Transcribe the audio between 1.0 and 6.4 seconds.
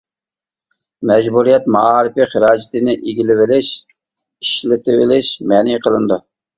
مەجبۇرىيەت مائارىپى خىراجىتىنى ئىگىلىۋېلىش، ئىشلىتىۋېلىش مەنئى قىلىنىدۇ.